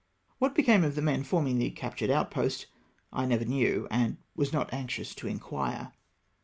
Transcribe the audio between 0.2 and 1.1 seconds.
What became of the